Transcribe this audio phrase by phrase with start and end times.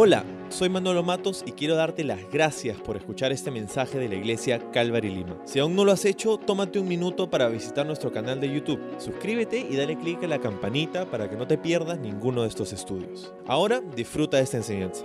[0.00, 4.14] Hola, soy Manolo Matos y quiero darte las gracias por escuchar este mensaje de la
[4.14, 5.36] iglesia Calvary Lima.
[5.44, 8.80] Si aún no lo has hecho, tómate un minuto para visitar nuestro canal de YouTube.
[8.98, 12.72] Suscríbete y dale clic a la campanita para que no te pierdas ninguno de estos
[12.72, 13.32] estudios.
[13.48, 15.04] Ahora disfruta de esta enseñanza.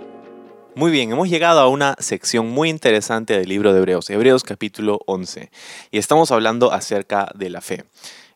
[0.76, 5.00] Muy bien, hemos llegado a una sección muy interesante del libro de Hebreos, Hebreos capítulo
[5.06, 5.50] 11,
[5.90, 7.82] y estamos hablando acerca de la fe.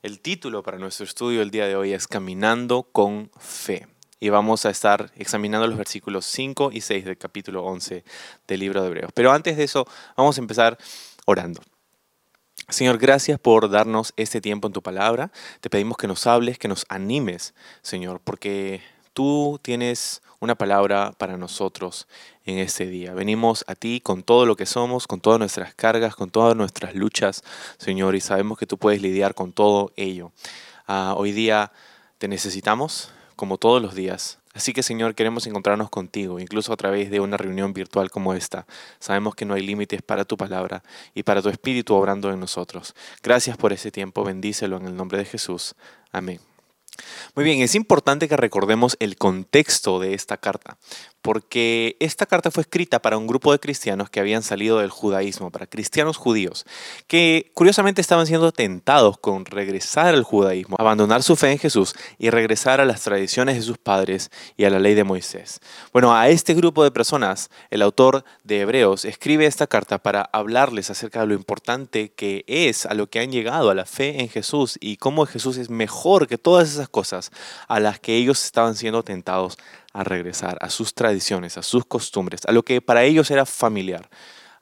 [0.03, 3.87] El título para nuestro estudio el día de hoy es Caminando con Fe
[4.21, 8.05] y vamos a estar examinando los versículos 5 y 6 del capítulo 11
[8.47, 9.13] del libro de Hebreos.
[9.15, 10.79] Pero antes de eso, vamos a empezar
[11.27, 11.61] orando.
[12.69, 15.31] Señor, gracias por darnos este tiempo en tu palabra.
[15.61, 18.83] Te pedimos que nos hables, que nos animes, Señor, porque
[19.15, 22.07] tú tienes una palabra para nosotros
[22.45, 23.15] en este día.
[23.15, 26.95] Venimos a ti con todo lo que somos, con todas nuestras cargas, con todas nuestras
[26.95, 27.43] luchas,
[27.79, 30.33] Señor, y sabemos que tú puedes lidiar con todo ello.
[30.87, 31.73] Ah, hoy día
[32.19, 34.41] te necesitamos, como todos los días.
[34.53, 38.67] Así que Señor, queremos encontrarnos contigo, incluso a través de una reunión virtual como esta.
[38.99, 40.83] Sabemos que no hay límites para tu palabra
[41.15, 42.97] y para tu espíritu obrando en nosotros.
[43.23, 45.77] Gracias por ese tiempo, bendícelo en el nombre de Jesús.
[46.11, 46.41] Amén.
[47.37, 50.79] Muy bien, es importante que recordemos el contexto de esta carta,
[51.29, 55.51] porque esta carta fue escrita para un grupo de cristianos que habían salido del judaísmo,
[55.51, 56.65] para cristianos judíos,
[57.07, 62.31] que curiosamente estaban siendo tentados con regresar al judaísmo, abandonar su fe en Jesús y
[62.31, 65.61] regresar a las tradiciones de sus padres y a la ley de Moisés.
[65.93, 70.89] Bueno, a este grupo de personas, el autor de Hebreos escribe esta carta para hablarles
[70.89, 74.31] acerca de lo importante que es a lo que han llegado a la fe en
[74.31, 77.33] Jesús y cómo Jesús es mejor que todas esas cosas
[77.67, 79.59] a las que ellos estaban siendo tentados
[79.99, 84.09] a regresar, a sus tradiciones, a sus costumbres, a lo que para ellos era familiar.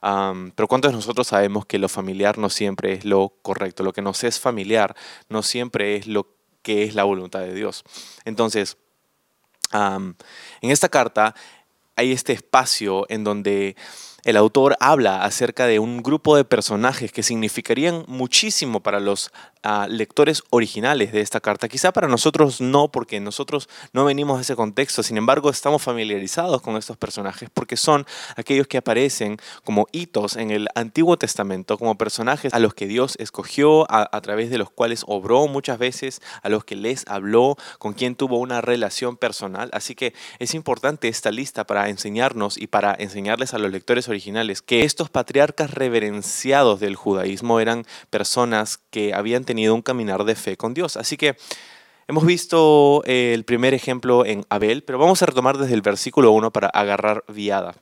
[0.01, 3.83] pero ¿cuántos de nosotros sabemos que lo familiar no siempre es lo correcto?
[3.83, 4.95] Lo que nos es familiar
[5.29, 6.27] no siempre es lo
[6.63, 7.83] que es la voluntad de Dios.
[8.25, 8.77] Entonces,
[9.71, 10.15] en
[10.61, 11.35] esta carta
[11.95, 13.75] hay este espacio en donde
[14.23, 19.31] el autor habla acerca de un grupo de personajes que significarían muchísimo para los
[19.89, 21.67] lectores originales de esta carta.
[21.67, 26.61] Quizá para nosotros no, porque nosotros no venimos de ese contexto, sin embargo estamos familiarizados
[26.61, 31.97] con estos personajes porque son aquellos que aparecen como hitos en el Antiguo Testamento, como
[31.97, 36.21] personajes a los que Dios escogió, a, a través de los cuales obró muchas veces,
[36.41, 39.69] a los que les habló, con quien tuvo una relación personal.
[39.73, 44.61] Así que es importante esta lista para enseñarnos y para enseñarles a los lectores originales
[44.61, 50.57] que estos patriarcas reverenciados del judaísmo eran personas que habían tenido un caminar de fe
[50.57, 50.95] con Dios.
[50.95, 51.35] Así que
[52.07, 56.31] hemos visto eh, el primer ejemplo en Abel, pero vamos a retomar desde el versículo
[56.31, 57.73] 1 para agarrar viada.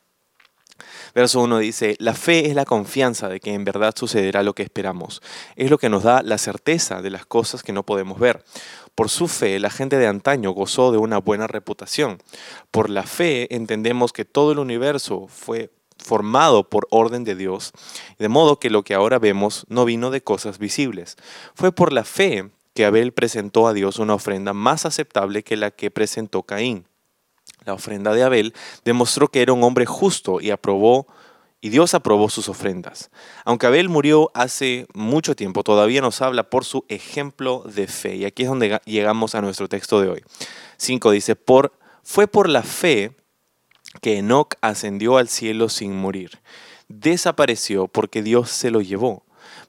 [1.13, 4.63] Verso 1 dice, la fe es la confianza de que en verdad sucederá lo que
[4.63, 5.21] esperamos.
[5.55, 8.43] Es lo que nos da la certeza de las cosas que no podemos ver.
[8.95, 12.21] Por su fe, la gente de antaño gozó de una buena reputación.
[12.71, 17.71] Por la fe entendemos que todo el universo fue formado por orden de Dios,
[18.19, 21.17] de modo que lo que ahora vemos no vino de cosas visibles.
[21.55, 25.71] Fue por la fe que Abel presentó a Dios una ofrenda más aceptable que la
[25.71, 26.87] que presentó Caín.
[27.65, 31.07] La ofrenda de Abel demostró que era un hombre justo y aprobó
[31.61, 33.09] y Dios aprobó sus ofrendas.
[33.43, 38.17] Aunque Abel murió hace mucho tiempo, todavía nos habla por su ejemplo de fe.
[38.17, 40.23] Y aquí es donde llegamos a nuestro texto de hoy.
[40.77, 41.73] 5 dice, por,
[42.03, 43.15] fue por la fe
[44.01, 46.39] que Enoch ascendió al cielo sin morir.
[46.87, 49.23] Desapareció porque Dios se lo llevó,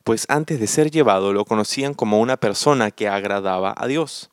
[0.04, 4.30] pues antes de ser llevado lo conocían como una persona que agradaba a Dios.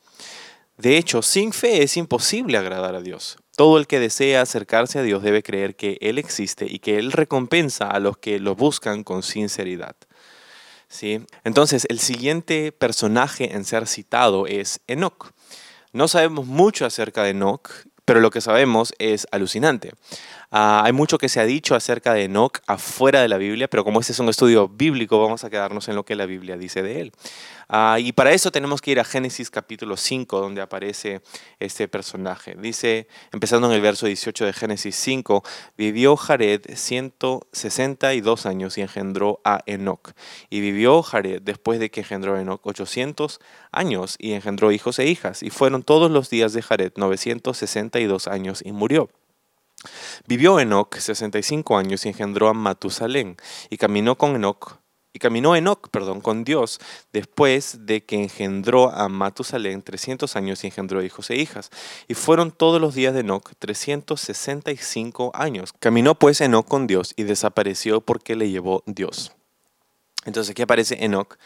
[0.78, 3.38] De hecho, sin fe es imposible agradar a Dios.
[3.56, 7.12] Todo el que desea acercarse a Dios debe creer que Él existe y que Él
[7.12, 9.96] recompensa a los que lo buscan con sinceridad.
[10.88, 11.26] ¿Sí?
[11.44, 15.32] Entonces, el siguiente personaje en ser citado es Enoch.
[15.92, 17.70] No sabemos mucho acerca de Enoch
[18.14, 19.94] pero lo que sabemos es alucinante.
[20.56, 23.84] Ah, hay mucho que se ha dicho acerca de Enoch afuera de la Biblia, pero
[23.84, 26.84] como este es un estudio bíblico, vamos a quedarnos en lo que la Biblia dice
[26.84, 27.12] de él.
[27.68, 31.24] Ah, y para eso tenemos que ir a Génesis capítulo 5, donde aparece
[31.58, 32.56] este personaje.
[32.56, 35.44] Dice, empezando en el verso 18 de Génesis 5,
[35.76, 40.12] vivió Jared 162 años y engendró a Enoch.
[40.52, 43.40] Y vivió Jared después de que engendró a Enoch 800
[43.72, 45.42] años y engendró hijos e hijas.
[45.42, 49.10] Y fueron todos los días de Jared 962 años y murió.
[50.28, 53.38] Vivió Enoch 65 años y engendró a Matusalén,
[53.70, 54.84] y caminó con Enoch,
[55.16, 56.80] y caminó Enoch, perdón, con Dios
[57.14, 61.70] después de que engendró a Matusalén 300 años y engendró hijos e hijas.
[62.08, 65.72] Y fueron todos los días de Enoch 365 años.
[65.80, 69.34] Caminó pues Enoch con Dios y desapareció porque le llevó Dios.
[70.26, 71.38] Entonces aquí aparece Enoch,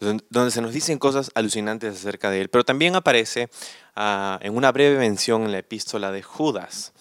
[0.00, 3.50] donde se nos dicen cosas alucinantes acerca de él, pero también aparece
[3.94, 6.92] ah, en una breve mención en la epístola de Judas.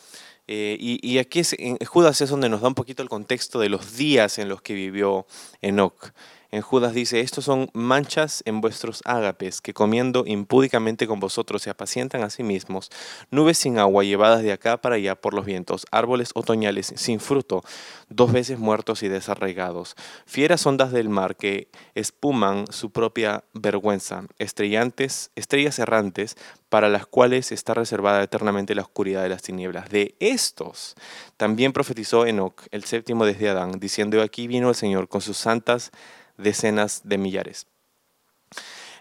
[0.54, 3.70] Eh, y, aquí es, en Judas es donde nos da un poquito el contexto de
[3.70, 5.26] los días en los que vivió
[5.62, 6.12] Enoch.
[6.52, 11.70] En Judas dice, estos son manchas en vuestros ágapes, que comiendo impúdicamente con vosotros se
[11.70, 12.90] apacientan a sí mismos,
[13.30, 17.64] nubes sin agua llevadas de acá para allá por los vientos, árboles otoñales sin fruto,
[18.10, 19.96] dos veces muertos y desarraigados,
[20.26, 26.36] fieras ondas del mar que espuman su propia vergüenza, estrellantes, estrellas errantes,
[26.68, 29.90] para las cuales está reservada eternamente la oscuridad de las tinieblas.
[29.90, 30.96] De estos
[31.36, 35.92] también profetizó Enoch, el séptimo desde Adán, diciendo, aquí vino el Señor con sus santas
[36.42, 37.68] decenas de millares.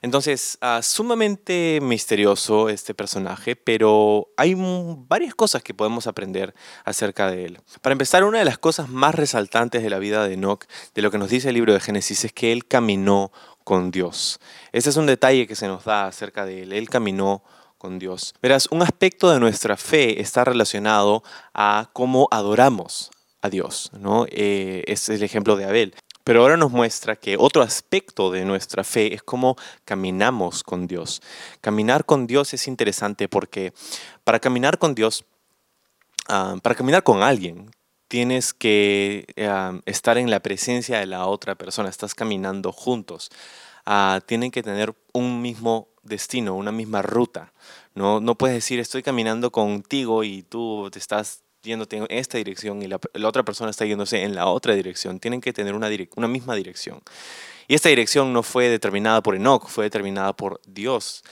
[0.02, 6.54] Entonces, ah, sumamente misterioso este personaje, pero hay varias cosas que podemos aprender
[6.84, 7.58] acerca de él.
[7.82, 10.64] Para empezar, una de las cosas más resaltantes de la vida de Enoch,
[10.94, 13.30] de lo que nos dice el libro de Génesis, es que él caminó
[13.62, 14.40] con Dios.
[14.72, 16.72] Ese es un detalle que se nos da acerca de él.
[16.72, 17.44] Él caminó
[17.76, 18.34] con Dios.
[18.40, 21.22] Verás, un aspecto de nuestra fe está relacionado
[21.52, 23.10] a cómo adoramos
[23.42, 23.90] a Dios.
[23.92, 24.26] ¿no?
[24.30, 25.94] Eh, es el ejemplo de Abel.
[26.30, 31.20] Pero ahora nos muestra que otro aspecto de nuestra fe es cómo caminamos con Dios.
[31.60, 33.72] Caminar con Dios es interesante porque
[34.22, 35.24] para caminar con Dios,
[36.28, 37.72] ah, para caminar con alguien,
[38.06, 43.32] tienes que ah, estar en la presencia de la otra persona, estás caminando juntos.
[43.84, 47.52] Ah, tienen que tener un mismo destino, una misma ruta.
[47.96, 52.82] No, no puedes decir estoy caminando contigo y tú te estás yéndote en esta dirección
[52.82, 55.20] y la, otra persona está yéndose en la otra dirección.
[55.20, 57.00] Tienen que tener una, una misma dirección.
[57.68, 61.22] Y esta dirección no fue determinada por Enoch, fue determinada por Dios.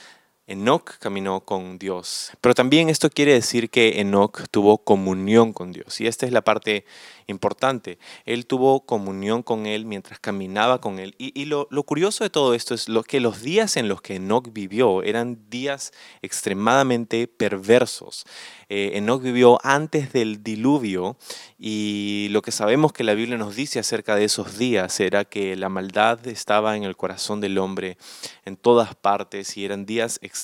[0.49, 2.31] Enoch caminó con Dios.
[2.41, 6.01] Pero también esto quiere decir que Enoch tuvo comunión con Dios.
[6.01, 6.85] Y esta es la parte
[7.27, 7.99] importante.
[8.25, 11.13] Él tuvo comunión con Él mientras caminaba con Él.
[11.19, 14.51] Y, lo, curioso de todo esto es lo que los días en los que Enoch
[14.51, 15.93] vivió eran días
[16.23, 18.25] extremadamente perversos.
[18.69, 21.15] Eh, Enoch vivió antes del diluvio
[21.59, 25.55] y lo que sabemos que la Biblia nos dice acerca de esos días era que
[25.55, 27.97] la maldad estaba en el corazón del hombre
[28.45, 30.38] en todas partes y eran días extremadamente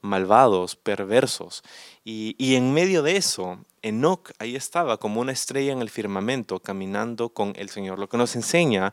[0.00, 1.62] malvados, perversos.
[2.04, 6.60] Y, y en medio de eso, Enoch ahí estaba como una estrella en el firmamento
[6.60, 7.98] caminando con el Señor.
[7.98, 8.92] Lo que nos enseña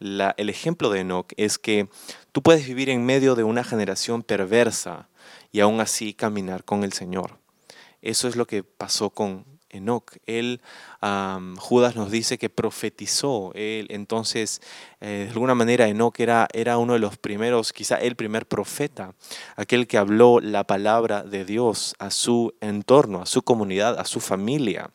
[0.00, 1.88] el ejemplo de Enoch es que
[2.32, 5.08] tú puedes vivir en medio de una generación perversa
[5.52, 7.38] y aún así caminar con el Señor.
[8.00, 10.16] Eso es lo que pasó con Enoch.
[10.26, 10.60] Él,
[11.58, 13.52] Judas nos dice que profetizó.
[13.54, 14.60] Él, entonces,
[15.00, 19.14] eh, de alguna manera, Enoch era, era uno de los primeros, quizá el primer profeta,
[19.56, 24.20] aquel que habló la palabra de Dios a su entorno, a su comunidad, a su
[24.20, 24.90] familia.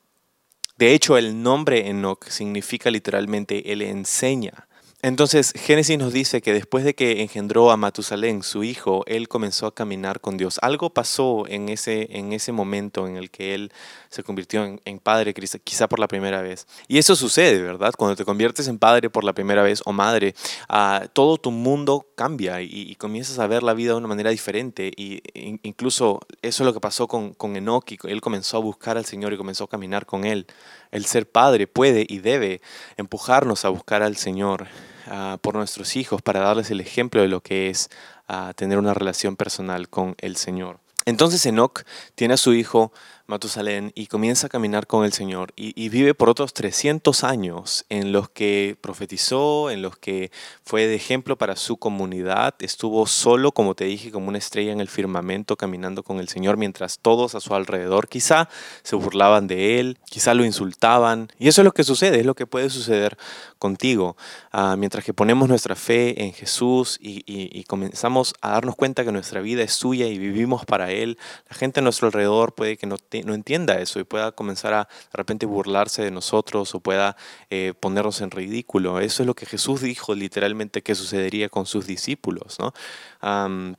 [0.78, 4.67] De hecho, el nombre Enoch significa literalmente Él enseña.
[5.04, 9.68] Entonces, Génesis nos dice que después de que engendró a Matusalén, su hijo, él comenzó
[9.68, 10.58] a caminar con Dios.
[10.64, 13.72] Algo pasó en ese, en ese momento en el que él
[14.10, 16.66] se convirtió en, padre, quizá por la primera vez.
[16.88, 17.94] Y eso sucede, ¿verdad?
[17.96, 20.34] Cuando te conviertes en padre por la primera vez o madre,
[20.68, 24.92] ah, todo tu mundo cambia y, comienzas a ver la vida de una manera diferente.
[24.98, 25.22] Y
[25.62, 27.86] incluso eso es lo que pasó con, con Enoch.
[28.06, 30.48] él comenzó a buscar al Señor y comenzó a caminar con Él.
[30.92, 32.62] El ser padre puede y debe
[32.98, 34.68] empujarnos a buscar al Señor
[35.08, 37.90] ah, por nuestros hijos para darles el ejemplo de lo que es
[38.28, 40.80] ah, tener una relación personal con el Señor.
[41.06, 41.84] Entonces Enoch
[42.16, 42.92] tiene a su hijo
[43.28, 48.14] Matusalén y comienza a caminar con el Señor y, vive por otros 300 años en
[48.14, 50.32] los que profetizó, en los que
[50.64, 54.80] fue de ejemplo para su comunidad, estuvo solo, como te dije, como una estrella en
[54.80, 58.48] el firmamento caminando con el Señor mientras todos a su alrededor quizá
[58.84, 62.36] se burlaban de él, quizá lo insultaban y eso es lo que sucede, es lo
[62.36, 63.18] que puede suceder
[63.60, 64.16] contigo.
[64.54, 69.12] Ah, mientras que ponemos nuestra fe en Jesús y, y comenzamos a darnos cuenta que
[69.12, 71.18] nuestra vida es suya y vivimos para Él,
[71.50, 74.74] la gente a nuestro alrededor puede que no te no entienda eso y pueda comenzar
[74.74, 77.16] a de repente burlarse de nosotros o pueda
[77.50, 79.00] eh, ponernos en ridículo.
[79.00, 82.74] Eso es lo que Jesús dijo literalmente que sucedería con sus discípulos, ¿no?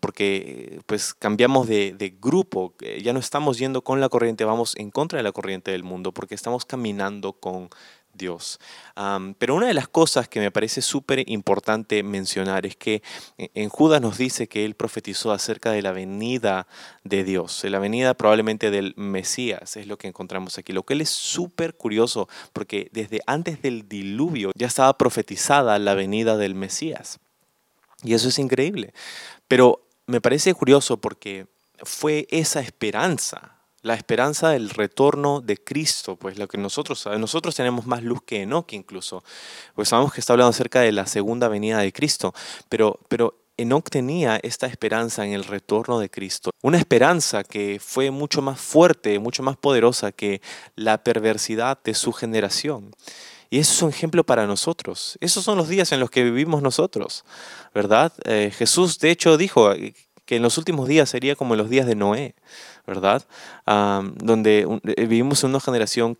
[0.00, 4.90] porque pues cambiamos de, de grupo, ya no estamos yendo con la corriente, vamos en
[4.90, 7.70] contra de la corriente del mundo porque estamos caminando con
[8.18, 8.60] Dios.
[9.38, 13.02] pero una de las cosas que me parece súper importante mencionar es que
[13.38, 16.66] en Judas nos dice que él profetizó acerca de la venida
[17.04, 20.72] de Dios, la venida probablemente del Mesías, es lo que encontramos aquí.
[20.72, 25.94] Lo que él es súper curioso porque desde antes del diluvio ya estaba profetizada la
[25.94, 27.20] venida del Mesías.
[28.02, 28.92] Y eso es increíble.
[29.46, 31.46] Pero me parece curioso porque
[31.82, 37.54] fue esa esperanza la esperanza del retorno de Cristo, pues lo que nosotros sabemos, nosotros
[37.54, 39.22] tenemos más luz que Enoch incluso,
[39.74, 42.34] pues sabemos que está hablando acerca de la segunda venida de Cristo,
[42.68, 48.10] pero, pero Enoch tenía esta esperanza en el retorno de Cristo, una esperanza que fue
[48.10, 50.40] mucho más fuerte, mucho más poderosa que
[50.76, 52.92] la perversidad de su generación.
[53.50, 55.16] Y eso es un ejemplo para nosotros.
[55.20, 57.24] Esos son los días en los que vivimos nosotros,
[57.74, 58.12] ¿verdad?
[58.24, 59.72] Eh, Jesús, de hecho, dijo
[60.28, 62.34] que en los últimos días sería como en los días de Noé,
[62.86, 63.24] ¿verdad?
[63.64, 66.18] donde eh, vivimos en una generación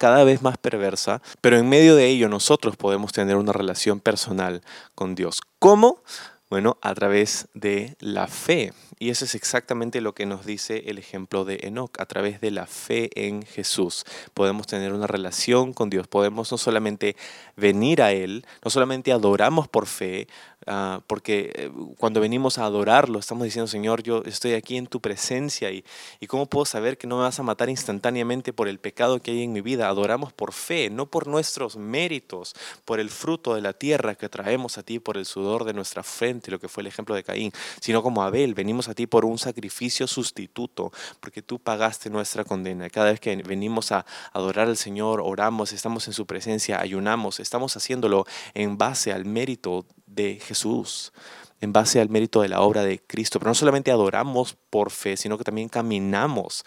[0.00, 4.62] cada vez más perversa, pero en medio de ello nosotros podemos tener una relación personal
[4.96, 5.40] con Dios.
[5.60, 6.02] ¿Cómo?
[6.50, 8.72] Bueno, a través de la fe.
[9.02, 11.98] Y eso es exactamente lo que nos dice el ejemplo de Enoch.
[11.98, 16.06] A través de la fe en Jesús podemos tener una relación con Dios.
[16.06, 17.16] Podemos no solamente
[17.56, 20.28] venir a Él, no solamente adoramos por fe,
[20.66, 25.00] Ah, porque eh, cuando venimos a adorarlo, estamos diciendo, Señor, yo estoy aquí en tu
[25.00, 25.84] presencia y,
[26.20, 29.32] y cómo puedo saber que no me vas a matar instantáneamente por el pecado que
[29.32, 29.88] hay en mi vida.
[29.88, 32.54] Adoramos por fe, no por nuestros méritos,
[32.84, 36.02] por el fruto de la tierra que traemos a ti, por el sudor de nuestra
[36.04, 39.24] frente, lo que fue el ejemplo de Caín, sino como Abel, venimos a ti por
[39.24, 42.90] un sacrificio sustituto, porque tú pagaste nuestra condena.
[42.90, 47.76] Cada vez que venimos a adorar al Señor, oramos, estamos en su presencia, ayunamos, estamos
[47.76, 51.12] haciéndolo en base al mérito de Jesús,
[51.60, 53.38] en base al mérito de la obra de Cristo.
[53.38, 56.64] Pero no solamente adoramos por fe, sino que también caminamos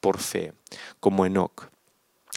[0.00, 0.52] por fe,
[0.98, 1.70] como Enoch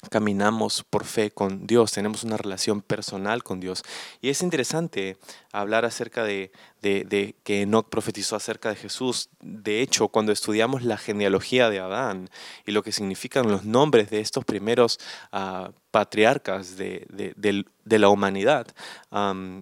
[0.09, 3.83] caminamos por fe con Dios, tenemos una relación personal con Dios.
[4.21, 5.17] Y es interesante
[5.51, 9.29] hablar acerca de, que Enoch profetizó acerca de Jesús.
[9.39, 12.29] De hecho, cuando estudiamos la genealogía de Adán
[12.65, 14.99] y lo que significan los nombres de estos primeros
[15.31, 18.67] ah, patriarcas de, la humanidad,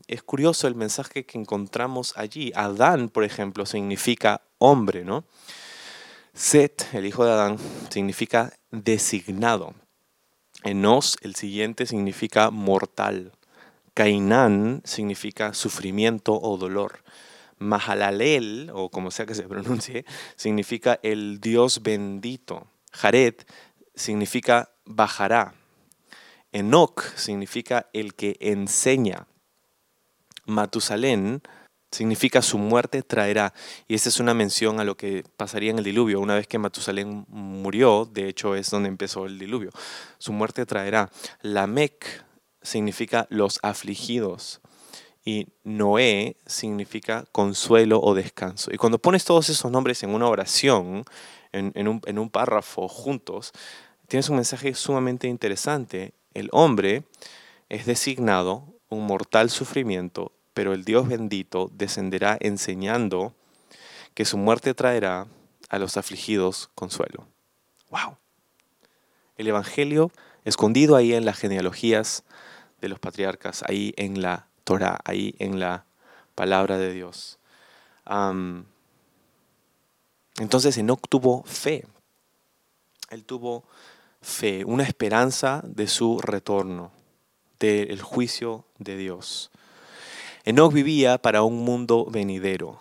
[0.08, 2.52] es curioso el mensaje que encontramos allí.
[2.56, 5.26] Adán, por ejemplo, significa hombre, ¿no?
[6.34, 7.58] Set, el hijo de Adán,
[7.90, 9.76] significa designado.
[10.64, 13.32] Enos, el siguiente, significa mortal.
[13.94, 17.04] Cainán significa sufrimiento o dolor.
[17.58, 22.68] Mahalalel, o como sea que se pronuncie, significa el Dios bendito.
[22.92, 23.36] Jared
[23.96, 25.54] significa bajará.
[26.52, 29.28] Enoch significa el que enseña.
[30.46, 31.61] Matusalén significa
[32.42, 33.54] su muerte traerá.
[33.88, 36.20] Y esta es una mención a lo que pasaría en el diluvio.
[36.20, 39.72] Una vez que Matusalén murió, de hecho es donde empezó el diluvio.
[40.18, 41.12] Su muerte traerá.
[41.42, 42.26] Lamec
[42.62, 44.62] significa los afligidos.
[45.24, 48.74] Y Noé significa consuelo o descanso.
[48.74, 51.04] Y cuando pones todos esos nombres en una oración,
[51.52, 53.52] en un párrafo juntos,
[54.08, 56.14] tienes un mensaje sumamente interesante.
[56.34, 57.04] El hombre
[57.70, 63.34] es designado un mortal sufrimiento pero el Dios bendito descenderá enseñando
[64.14, 65.28] que su muerte traerá
[65.70, 67.28] a los afligidos consuelo.
[67.90, 68.18] ¡Wow!
[69.38, 70.12] El Evangelio
[70.44, 72.24] escondido ahí en las genealogías
[72.82, 75.86] de los patriarcas, ahí en la Torah, ahí en la
[76.36, 77.40] palabra de Dios.
[80.40, 81.86] entonces Enoch tuvo fe.
[83.10, 83.64] Él tuvo
[84.22, 86.92] fe, una esperanza de su retorno,
[87.60, 89.52] del juicio de Dios.
[90.44, 92.80] Enoch vivía para un mundo venidero.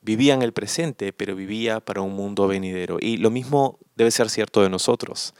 [0.00, 2.98] Vivía en el presente, pero vivía para un mundo venidero.
[3.00, 5.34] Y lo mismo debe ser cierto de nosotros.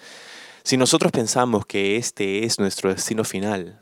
[0.63, 3.81] Si nosotros pensamos que este es nuestro destino final,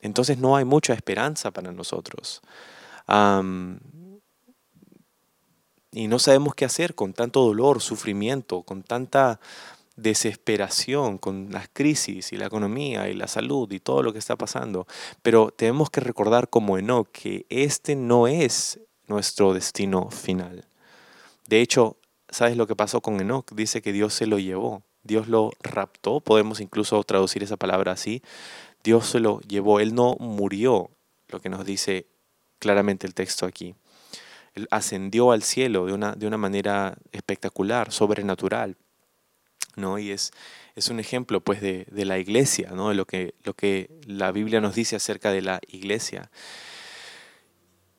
[0.00, 2.42] entonces no hay mucha esperanza para nosotros.
[5.92, 9.40] y no sabemos qué hacer con tanto dolor, sufrimiento, con tanta
[10.02, 14.36] desesperación con las crisis y la economía y la salud y todo lo que está
[14.36, 14.86] pasando.
[15.22, 20.66] Pero tenemos que recordar como Enoch que este no es nuestro destino final.
[21.46, 21.96] De hecho,
[22.28, 23.52] ¿sabes lo que pasó con Enoch?
[23.52, 24.82] Dice que Dios se lo llevó.
[25.02, 28.22] Dios lo raptó, podemos incluso traducir esa palabra así.
[28.84, 30.90] Dios se lo llevó, él no murió,
[31.28, 32.06] lo que nos dice
[32.58, 33.74] claramente el texto aquí.
[34.54, 38.76] Él ascendió al cielo de una, de una manera espectacular, sobrenatural.
[39.76, 39.98] ¿No?
[39.98, 40.32] Y es,
[40.74, 42.88] es un ejemplo pues de, la iglesia, ¿no?
[42.88, 46.30] de lo que, lo que la Biblia nos dice acerca de la iglesia.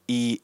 [0.08, 0.44] Y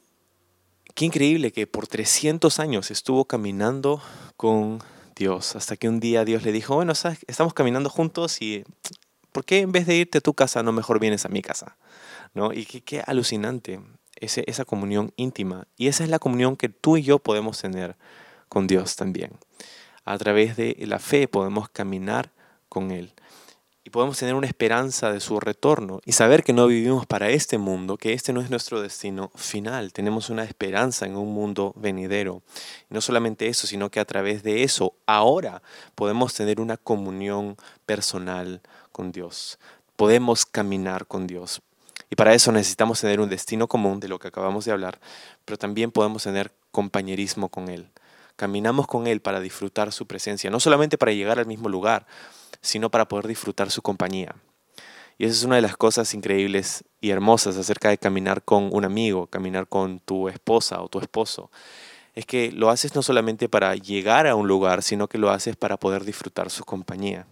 [0.94, 4.02] qué increíble que por 300 años estuvo caminando
[4.36, 4.82] con
[5.16, 6.92] Dios, hasta que un día Dios le dijo, bueno,
[7.26, 8.64] estamos caminando juntos y
[9.32, 11.76] ¿por qué en vez de irte a tu casa no mejor vienes a mi casa?
[12.34, 12.52] ¿No?
[12.52, 13.80] Y qué, qué alucinante
[14.16, 15.66] ese, esa comunión íntima.
[15.76, 17.96] Y esa es la comunión que tú y yo podemos tener
[18.48, 19.32] con Dios también
[20.08, 22.30] a través de la fe podemos caminar
[22.70, 23.12] con Él.
[23.84, 27.58] Y podemos tener una esperanza de su retorno y saber que no vivimos para este
[27.58, 29.92] mundo, que este no es nuestro destino final.
[29.92, 32.42] Tenemos una esperanza en un mundo venidero.
[32.88, 35.62] No solamente eso, sino que a través de eso ahora
[35.94, 38.62] podemos tener una comunión personal
[38.92, 39.58] con Dios.
[39.96, 41.60] Podemos caminar con Dios.
[42.10, 44.98] Y para eso necesitamos tener un destino común de lo que acabamos de hablar,
[45.44, 47.90] pero también podemos tener compañerismo con Él.
[48.38, 52.06] Caminamos con Él para disfrutar su presencia, no solamente para llegar al mismo lugar,
[52.60, 54.36] sino para poder disfrutar su compañía.
[55.18, 58.84] Y esa es una de las cosas increíbles y hermosas acerca de caminar con un
[58.84, 61.50] amigo, caminar con tu esposa o tu esposo.
[62.14, 65.56] Es que lo haces no solamente para llegar a un lugar, sino que lo haces
[65.56, 67.26] para poder disfrutar su compañía.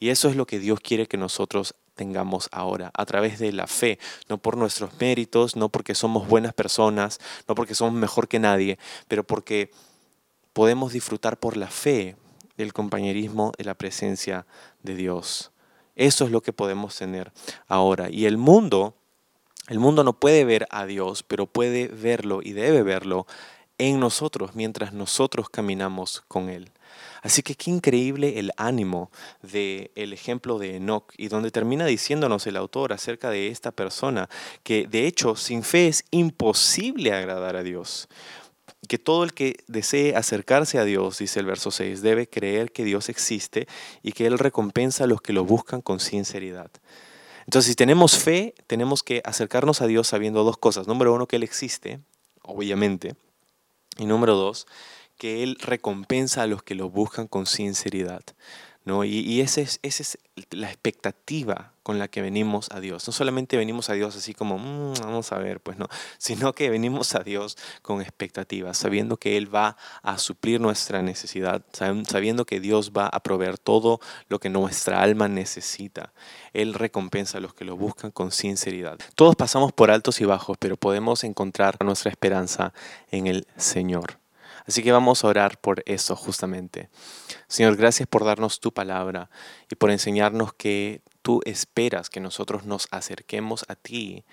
[0.00, 3.66] Y eso es lo que Dios quiere que nosotros tengamos ahora, a través de la
[3.66, 3.98] fe,
[4.30, 8.78] no por nuestros méritos, no porque somos buenas personas, no porque somos mejor que nadie,
[9.08, 9.70] pero porque
[10.58, 12.16] podemos disfrutar por la fe
[12.56, 14.44] del compañerismo, de la presencia
[14.82, 15.52] de Dios.
[15.94, 17.30] Eso es lo que podemos tener
[17.68, 18.10] ahora.
[18.10, 18.96] Y el mundo,
[19.68, 23.24] el mundo no puede ver a Dios, pero puede verlo y debe verlo
[23.78, 26.72] en nosotros mientras nosotros caminamos con Él.
[27.22, 29.12] Así que qué increíble el ánimo
[29.42, 34.28] del el ejemplo de Enoch y donde termina diciéndonos el autor acerca de esta persona
[34.64, 38.08] que de hecho sin fe es imposible agradar a Dios.
[38.86, 42.84] Que todo el que desee acercarse a Dios, dice el verso 6, debe creer que
[42.84, 43.66] Dios existe
[44.02, 46.70] y que Él recompensa a los que lo buscan con sinceridad.
[47.44, 50.86] Entonces, si tenemos fe, tenemos que acercarnos a Dios sabiendo dos cosas.
[50.86, 51.98] Número uno, que Él existe,
[52.42, 53.16] obviamente.
[53.96, 54.66] Y número dos,
[55.16, 58.22] que Él recompensa a los que lo buscan con sinceridad.
[58.88, 59.04] ¿No?
[59.04, 60.18] Y, esa es,
[60.50, 63.06] la expectativa con la que venimos a Dios.
[63.06, 66.70] No solamente venimos a Dios así como, mm, vamos a ver, pues no, sino que
[66.70, 72.60] venimos a Dios con expectativas, sabiendo que Él va a suplir nuestra necesidad, sabiendo que
[72.60, 76.14] Dios va a proveer todo lo que nuestra alma necesita.
[76.54, 78.98] Él recompensa a los que lo buscan con sinceridad.
[79.14, 82.72] Todos pasamos por altos y bajos, pero podemos encontrar nuestra esperanza
[83.10, 84.18] en el Señor.
[84.68, 86.90] Así que vamos a orar por eso justamente.
[87.46, 89.30] Señor, gracias por darnos tu palabra
[89.70, 94.26] y por enseñarnos que tú esperas que nosotros nos acerquemos a ti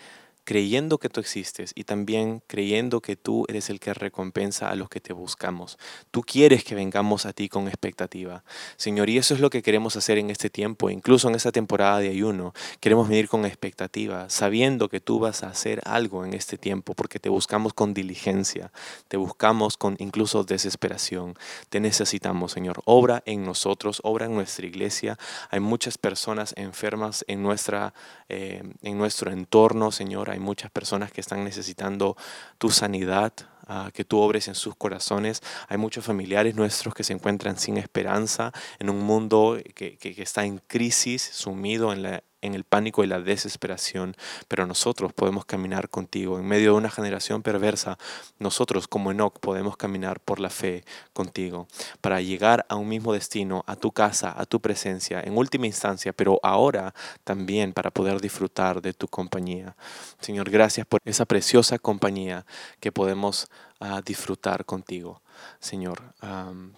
[0.46, 4.90] creyendo que tú existes y también creyendo que tú eres el que recompensa a los
[4.90, 5.78] que te buscamos.
[6.12, 8.44] Tú quieres que vengamos a ti con expectativa.
[8.78, 12.00] Señor, y eso es lo que queremos hacer en este tiempo, incluso en esta temporada
[12.00, 12.54] de ayuno.
[12.80, 17.20] Queremos venir con expectativa, sabiendo que tú vas a hacer algo en este tiempo, porque
[17.20, 18.72] te buscamos con diligencia,
[19.08, 21.36] te buscamos con incluso desesperación.
[21.70, 22.84] Te necesitamos, Señor.
[22.86, 25.18] Obra en nosotros, obra en nuestra iglesia.
[25.50, 27.96] Hay muchas personas enfermas en, nuestra,
[28.30, 32.16] eh, en nuestro entorno, Señor hay muchas personas que están necesitando
[32.58, 33.34] tu sanidad,
[33.68, 35.42] ah, que tú obres en sus corazones.
[35.68, 40.46] Hay muchos familiares nuestros que se encuentran sin esperanza en un mundo que, que está
[40.46, 44.16] en crisis, sumido en la en el pánico y la desesperación,
[44.48, 46.40] pero nosotros podemos caminar contigo.
[46.40, 47.98] En medio de una generación perversa,
[48.40, 51.68] nosotros como Enoch podemos caminar por la fe contigo
[52.02, 56.14] para llegar a un mismo destino, a tu casa, a tu presencia, en última instancia,
[56.14, 56.94] pero ahora
[57.24, 59.76] también para poder disfrutar de tu compañía.
[60.20, 62.46] Señor, gracias por esa preciosa compañía
[62.80, 63.48] que podemos
[63.80, 65.22] ah, disfrutar contigo.
[65.60, 66.02] Señor,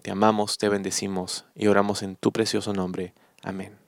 [0.02, 3.13] te amamos, te bendecimos y oramos en tu precioso nombre.
[3.43, 3.87] Amén.